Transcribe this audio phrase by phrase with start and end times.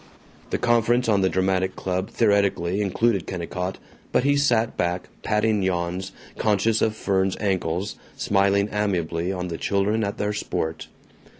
[0.49, 3.77] The conference on a dramatic club theoretically included Kennicott,
[4.11, 10.03] but he sat back, patting yawns, conscious of Fern's ankles, smiling amiably on the children
[10.03, 10.87] at their sport.